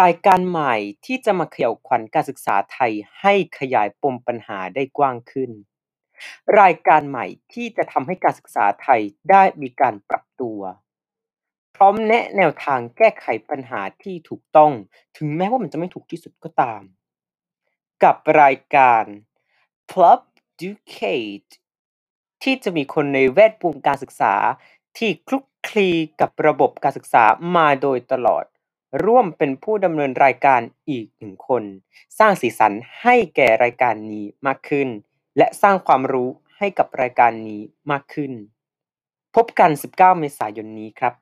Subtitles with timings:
[0.00, 0.74] รายการใหม่
[1.06, 5.50] ที่จะมาเขย่าขวัญการศึกษาไทยให้ขยายปมปัญหาได้กว้างขึ้น
[6.60, 9.00] รายการใหม่ที่จะทำให้การศึกษาไทย
[9.30, 10.60] ได้มีการปรับตัว
[11.76, 14.72] พร้อมแนะแนวทางแก้ไขปัญหาที่ถูกต้อง
[15.16, 16.82] ถึงแม้ว่ามันจะไม่ถูกที่สุดก็ตาม
[18.04, 19.04] กับรายการ
[19.90, 21.52] Pubducate
[22.42, 24.34] ที่จะมีคนในแวดวงการศึกษา
[24.98, 25.88] ที่คลุกคลี
[26.20, 27.24] กับระบบการศึกษา
[27.56, 28.44] มาโดยตลอด
[29.04, 30.60] ร่วมเป็นผู้ดำเนินรายการ
[30.90, 31.62] อีกหนึ่งคน
[32.18, 34.88] สร้างสีสันให้แก่รายการนี้มากขึ้น
[35.38, 36.28] และสร้างความรู้
[36.58, 38.32] ให้กับรายการนี้มากขึ้น
[39.34, 41.14] พบกัน 19 เมษายนนี้ครับ